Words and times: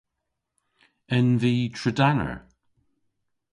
En 1.17 1.27
vy 1.41 1.55
tredaner? 1.77 2.35